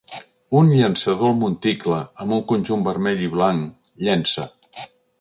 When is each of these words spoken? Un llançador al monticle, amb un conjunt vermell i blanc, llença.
Un 0.61 0.71
llançador 0.77 1.29
al 1.33 1.35
monticle, 1.43 2.01
amb 2.25 2.35
un 2.39 2.43
conjunt 2.55 2.89
vermell 2.91 3.25
i 3.29 3.33
blanc, 3.39 3.95
llença. 4.09 4.53